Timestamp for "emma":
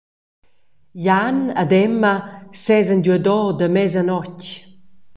1.85-2.13